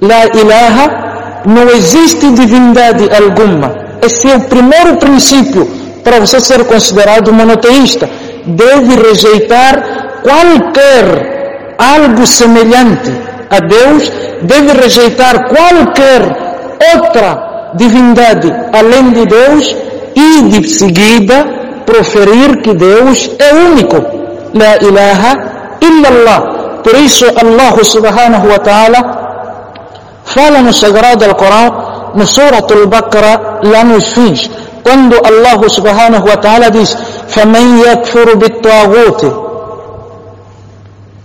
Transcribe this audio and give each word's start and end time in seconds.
La 0.00 0.26
ilaha, 0.26 1.42
não 1.46 1.70
existe 1.70 2.30
divindade 2.32 3.08
alguma. 3.10 3.74
Esse 4.02 4.30
é 4.30 4.36
o 4.36 4.40
primeiro 4.40 4.96
princípio 4.96 5.66
para 6.04 6.20
você 6.20 6.38
ser 6.38 6.64
considerado 6.66 7.32
monoteísta. 7.32 8.08
Deve 8.44 8.94
rejeitar 8.96 10.20
qualquer 10.22 11.74
algo 11.78 12.26
semelhante 12.26 13.10
a 13.48 13.58
Deus, 13.58 14.12
deve 14.42 14.72
rejeitar 14.72 15.48
qualquer 15.48 16.20
outra 16.94 17.72
divindade 17.74 18.52
além 18.72 19.12
de 19.12 19.24
Deus 19.24 19.74
e 20.14 20.42
de 20.42 20.68
seguida 20.68 21.46
proferir 21.86 22.60
que 22.60 22.74
Deus 22.74 23.30
é 23.38 23.54
único. 23.54 23.96
La 24.52 24.76
ilaha 24.76 25.78
illallah. 25.80 26.82
Por 26.82 26.94
isso 26.96 27.24
Allah 27.34 27.82
subhanahu 27.82 28.46
wa 28.46 28.58
ta'ala 28.58 29.15
fala 30.35 30.61
no 30.61 30.73
Sagrado 30.73 31.25
Alcorão, 31.25 32.11
no 32.15 32.25
Surat 32.25 32.69
Al-Baqarah, 32.71 33.59
lá 33.63 33.83
nos 33.83 34.13
fins, 34.13 34.49
quando 34.83 35.15
Allah 35.15 35.69
subhanahu 35.69 36.27
wa 36.27 36.37
ta'ala 36.37 36.69
diz 36.71 36.95
فَمَنْ 37.29 37.79
يَكْفُرُ 37.79 38.35
بِالطَّاغُوتِ 38.35 39.51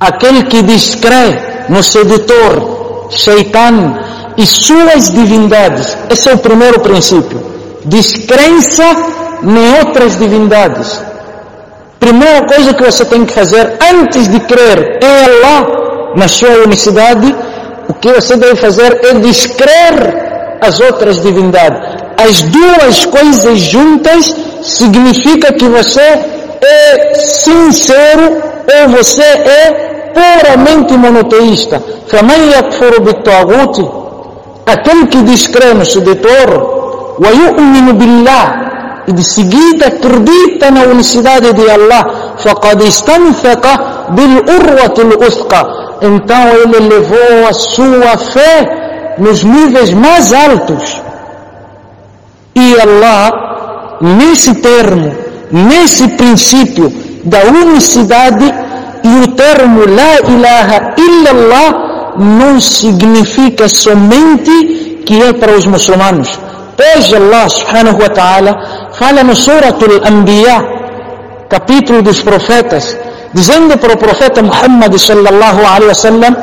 Aquele 0.00 0.42
que 0.44 0.62
descrê 0.62 1.26
no 1.68 1.82
sedutor, 1.82 3.08
Shaitan 3.10 3.94
e 4.36 4.44
suas 4.46 5.10
divindades. 5.10 5.96
Esse 6.10 6.28
é 6.28 6.34
o 6.34 6.38
primeiro 6.38 6.80
princípio. 6.80 7.40
Descrença 7.84 8.84
em 9.42 9.78
outras 9.78 10.18
divindades. 10.18 11.00
Primeira 11.98 12.46
coisa 12.46 12.74
que 12.74 12.84
você 12.84 13.04
tem 13.04 13.24
que 13.24 13.32
fazer 13.32 13.78
antes 13.80 14.28
de 14.28 14.40
crer 14.40 14.98
em 15.02 15.24
Allah, 15.24 16.12
na 16.16 16.28
sua 16.28 16.64
unicidade, 16.66 17.26
o 17.26 17.47
que 18.00 18.12
você 18.12 18.36
deve 18.36 18.56
fazer 18.56 19.00
é 19.02 19.14
descrer 19.14 20.58
as 20.60 20.78
outras 20.80 21.22
divindades. 21.22 21.80
As 22.16 22.42
duas 22.42 23.06
coisas 23.06 23.58
juntas 23.58 24.34
significa 24.62 25.52
que 25.52 25.64
você 25.64 26.00
é 26.00 27.14
sincero 27.14 28.42
ou 28.74 28.88
você 28.90 29.22
é 29.22 30.10
puramente 30.14 30.94
monoteísta. 30.94 31.82
فَمَنْ 32.08 32.40
يَكْفُرُ 32.58 33.00
بِالطَّاغُوتِ 33.00 33.76
Aquele 34.66 35.06
que 35.06 35.18
descrê 35.22 35.74
no 35.74 35.84
sedutor, 35.84 37.16
وَيُؤْمِنُ 37.18 37.92
بِاللَّهِ 37.92 38.64
e 39.08 39.12
de 39.12 39.24
seguida 39.24 39.86
acredita 39.88 40.70
na 40.70 40.82
unicidade 40.84 41.52
de 41.52 41.70
Allah, 41.70 42.04
فَقَدْ 42.38 42.82
اسْتَنْفَقَ 42.82 43.64
بِالْأُرْوَةِ 44.10 44.96
الْأُثْقَى 44.98 45.77
então 46.01 46.47
ele 46.49 46.87
levou 46.87 47.47
a 47.47 47.53
sua 47.53 48.17
fé 48.17 49.15
nos 49.17 49.43
níveis 49.43 49.91
mais 49.91 50.33
altos. 50.33 51.01
E 52.55 52.75
Allah, 52.79 53.97
nesse 54.01 54.55
termo, 54.55 55.15
nesse 55.51 56.07
princípio 56.09 56.91
da 57.23 57.39
unicidade, 57.43 58.45
e 59.03 59.23
o 59.23 59.27
termo 59.35 59.81
La 59.85 60.19
ilaha 60.29 60.95
illallah 60.97 62.15
não 62.17 62.59
significa 62.59 63.67
somente 63.69 65.03
que 65.05 65.21
é 65.21 65.33
para 65.33 65.53
os 65.53 65.65
muçulmanos. 65.65 66.39
Pois 66.75 67.13
Allah 67.13 67.49
subhanahu 67.49 68.01
wa 68.01 68.09
ta'ala 68.09 68.89
fala 68.93 69.23
no 69.23 69.35
Suratul 69.35 70.01
Anbiya, 70.05 70.63
capítulo 71.49 72.01
dos 72.01 72.21
profetas, 72.21 72.97
dicendo 73.33 73.77
por 73.77 73.91
el 73.91 73.97
profeta 73.97 74.41
Muhammad 74.41 74.95
sallallahu 74.95 75.61
alaihi 75.65 75.89
wasallam 75.89 76.35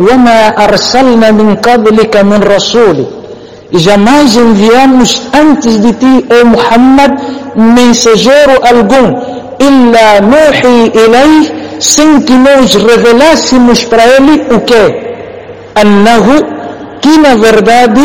وما 0.00 0.64
أرسلنا 0.64 1.30
من 1.30 1.56
قبلك 1.56 2.16
من 2.16 2.40
رسول 2.42 2.98
y 3.72 3.78
jamais 3.78 4.34
enviamos 4.36 5.22
antes 5.32 5.80
de 5.82 5.92
ti 5.92 6.14
oh 6.34 6.44
Muhammad 6.54 7.12
mensajero 7.54 8.54
alguno 8.70 9.10
illa 9.68 10.18
nuhi 10.20 10.90
ilayh 11.04 11.44
sin 11.78 12.24
que 12.26 12.34
nos 12.34 12.74
revelásemos 12.82 13.84
para 13.84 14.04
él 14.16 14.26
o 14.50 14.58
qué 14.66 14.84
أنه 15.82 16.26
que 17.00 17.14
na 17.22 17.34
verdade 17.36 18.04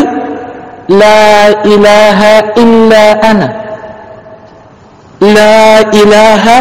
la 0.88 1.66
ilaha 1.66 2.34
illa 2.64 3.06
ana 3.32 3.48
la 5.20 5.82
ilaha 6.02 6.58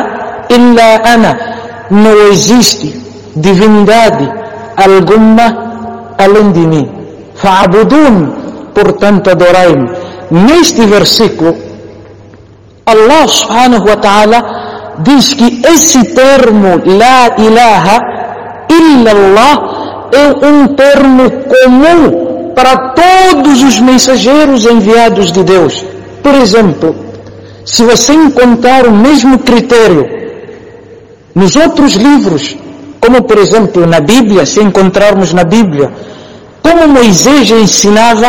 illa 0.49 0.89
ana 1.15 1.54
Não 1.91 2.29
existe 2.29 3.01
divindade 3.37 4.31
alguma 4.77 6.15
além 6.19 6.53
de 6.53 6.67
mim. 6.67 6.91
Fa'budun, 7.35 8.33
portanto 8.75 9.31
adorai-me. 9.31 9.91
Neste 10.31 10.87
versículo, 10.87 11.55
Allah 12.87 13.27
subhanahu 13.29 13.87
wa 13.89 13.97
ta'ala 13.97 14.95
diz 15.01 15.35
que 15.35 15.63
esse 15.67 16.05
termo 16.15 16.81
La 16.85 17.35
ilaha 17.39 17.99
illallah 18.69 20.09
é 20.13 20.47
um 20.47 20.69
termo 20.69 21.31
comum 21.53 22.53
para 22.55 22.95
todos 22.95 23.63
os 23.63 23.81
mensageiros 23.81 24.65
enviados 24.67 25.33
de 25.33 25.43
Deus. 25.43 25.85
Por 26.23 26.35
exemplo, 26.35 26.95
se 27.65 27.83
você 27.85 28.13
encontrar 28.13 28.87
o 28.87 28.93
mesmo 28.93 29.39
critério 29.39 30.24
nos 31.35 31.57
outros 31.57 31.95
livros, 31.95 32.57
como 33.01 33.23
por 33.23 33.39
exemplo 33.39 33.87
na 33.87 34.01
Bíblia, 34.01 34.47
se 34.47 34.61
encontrarmos 34.61 35.33
na 35.33 35.45
Bíblia, 35.45 35.93
como 36.63 36.89
Moisés 36.89 37.51
ensinava 37.51 38.29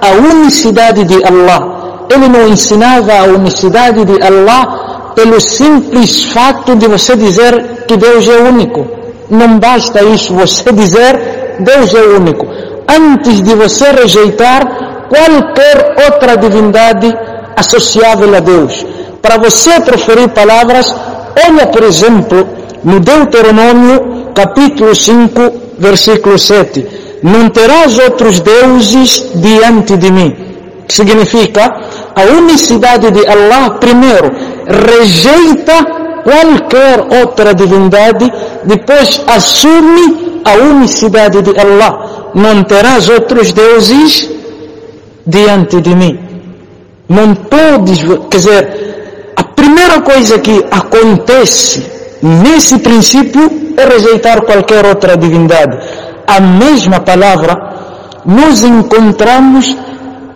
a 0.00 0.10
unicidade 0.12 1.04
de 1.04 1.22
Allah. 1.24 2.06
Ele 2.10 2.28
não 2.28 2.48
ensinava 2.48 3.12
a 3.12 3.24
unicidade 3.24 4.04
de 4.04 4.22
Allah 4.22 5.12
pelo 5.14 5.40
simples 5.40 6.24
fato 6.32 6.74
de 6.76 6.86
você 6.86 7.16
dizer 7.16 7.84
que 7.86 7.96
Deus 7.96 8.28
é 8.28 8.38
único. 8.38 8.86
Não 9.30 9.58
basta 9.58 10.02
isso, 10.02 10.34
você 10.34 10.72
dizer 10.72 11.56
Deus 11.60 11.94
é 11.94 12.02
único. 12.02 12.46
Antes 12.88 13.42
de 13.42 13.54
você 13.54 13.90
rejeitar 13.90 15.06
qualquer 15.08 15.96
outra 16.04 16.36
divindade 16.36 17.14
associável 17.56 18.34
a 18.34 18.40
Deus. 18.40 18.84
Para 19.22 19.38
você 19.38 19.80
proferir 19.80 20.28
palavras, 20.28 20.94
olha 21.46 21.66
por 21.66 21.82
exemplo 21.82 22.46
no 22.84 23.00
Deuteronômio 23.00 24.32
capítulo 24.34 24.94
5, 24.94 25.40
versículo 25.78 26.38
7. 26.38 26.86
Não 27.22 27.48
terás 27.48 27.98
outros 27.98 28.40
deuses 28.40 29.30
diante 29.34 29.96
de 29.96 30.10
mim. 30.10 30.36
Significa 30.88 31.74
a 32.14 32.22
unicidade 32.22 33.10
de 33.10 33.26
Allah 33.26 33.70
primeiro 33.80 34.30
rejeita 34.66 36.04
qualquer 36.22 37.20
outra 37.20 37.54
divindade, 37.54 38.30
depois 38.64 39.22
assume 39.26 40.40
a 40.44 40.54
unicidade 40.54 41.42
de 41.42 41.58
Allah. 41.58 42.30
Não 42.34 42.64
terás 42.64 43.08
outros 43.08 43.52
deuses 43.52 44.28
diante 45.26 45.80
de 45.80 45.94
mim. 45.94 46.18
Não 47.08 47.34
podes, 47.34 48.00
quer 48.30 48.36
dizer, 48.36 48.83
primeira 49.94 50.00
coisa 50.00 50.38
que 50.38 50.64
acontece 50.70 51.84
nesse 52.22 52.78
princípio 52.78 53.74
é 53.76 53.84
rejeitar 53.84 54.42
qualquer 54.42 54.84
outra 54.86 55.16
divindade. 55.16 55.78
A 56.26 56.40
mesma 56.40 57.00
palavra 57.00 57.56
nós 58.24 58.64
encontramos 58.64 59.76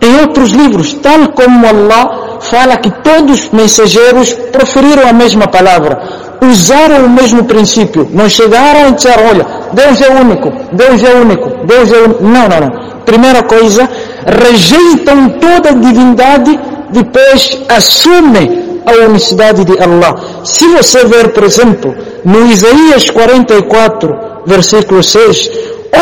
em 0.01 0.21
outros 0.21 0.51
livros, 0.51 0.93
tal 0.93 1.29
como 1.29 1.67
Allah 1.67 2.39
fala 2.41 2.77
que 2.77 2.89
todos 3.03 3.45
os 3.45 3.49
mensageiros 3.49 4.31
proferiram 4.51 5.09
a 5.09 5.13
mesma 5.13 5.47
palavra, 5.47 5.99
usaram 6.41 7.05
o 7.05 7.09
mesmo 7.09 7.43
princípio, 7.43 8.07
não 8.11 8.29
chegaram 8.29 8.87
a 8.87 8.89
dizer, 8.91 9.15
olha, 9.19 9.45
Deus 9.73 10.01
é 10.01 10.09
único, 10.09 10.53
Deus 10.71 11.03
é 11.03 11.13
único, 11.15 11.65
Deus 11.65 11.91
é 11.91 11.97
único. 11.97 12.23
Não, 12.23 12.47
não, 12.47 12.59
não. 12.61 12.89
Primeira 13.03 13.43
coisa, 13.43 13.89
rejeitam 14.25 15.29
toda 15.31 15.73
divindade, 15.73 16.57
depois 16.91 17.59
assumem 17.67 18.58
a 18.89 19.07
unicidade 19.07 19.63
de 19.65 19.77
Allah. 19.81 20.15
Se 20.43 20.67
você 20.67 21.05
ver, 21.05 21.29
por 21.29 21.43
exemplo, 21.43 21.95
no 22.25 22.45
Isaías 22.47 23.09
44, 23.09 24.15
versículo 24.45 25.03
6, 25.03 25.51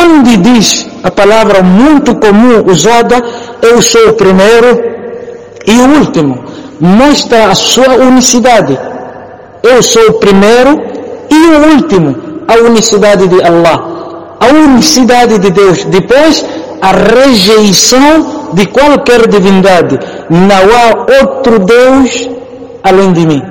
onde 0.05 0.37
diz 0.37 0.87
a 1.03 1.11
palavra 1.11 1.61
muito 1.63 2.15
comum 2.15 2.63
usada, 2.65 3.23
eu 3.61 3.81
sou 3.81 4.09
o 4.09 4.13
primeiro 4.13 4.81
e 5.65 5.71
o 5.71 5.99
último, 5.99 6.43
mostra 6.79 7.49
a 7.49 7.55
sua 7.55 7.95
unicidade. 7.95 8.77
Eu 9.63 9.81
sou 9.81 10.09
o 10.09 10.13
primeiro 10.13 10.79
e 11.29 11.35
o 11.35 11.73
último, 11.73 12.15
a 12.47 12.55
unicidade 12.55 13.27
de 13.27 13.41
Allah. 13.43 13.97
A 14.39 14.47
unicidade 14.47 15.39
de 15.39 15.49
Deus. 15.49 15.83
Depois, 15.85 16.45
a 16.81 16.91
rejeição 16.91 18.51
de 18.53 18.65
qualquer 18.67 19.27
divindade. 19.27 19.99
Não 20.29 20.47
há 20.55 21.23
outro 21.23 21.59
Deus 21.59 22.29
além 22.83 23.13
de 23.13 23.25
mim. 23.25 23.43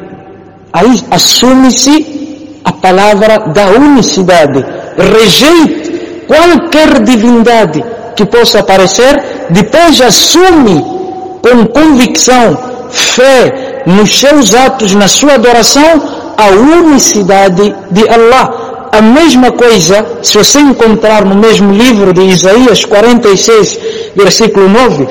Aí 0.72 1.02
assume-se 1.10 2.60
a 2.64 2.72
palavra 2.72 3.38
da 3.48 3.66
unicidade. 3.68 4.64
Rejeite 4.96 6.24
qualquer 6.26 7.02
divindade 7.02 7.84
que 8.16 8.24
possa 8.24 8.60
aparecer, 8.60 9.46
depois 9.50 10.00
assume 10.00 10.84
com 11.42 11.66
convicção, 11.66 12.58
fé 12.90 13.82
nos 13.86 14.18
seus 14.18 14.54
atos, 14.54 14.94
na 14.94 15.06
sua 15.06 15.34
adoração, 15.34 16.02
a 16.36 16.48
unicidade 16.48 17.74
de 17.90 18.08
Allah. 18.08 18.88
A 18.92 19.00
mesma 19.00 19.52
coisa, 19.52 20.04
se 20.22 20.36
você 20.36 20.58
encontrar 20.58 21.24
no 21.24 21.34
mesmo 21.34 21.72
livro 21.72 22.12
de 22.12 22.22
Isaías 22.22 22.84
46, 22.84 23.78
versículo 24.16 24.68
9, 24.68 25.06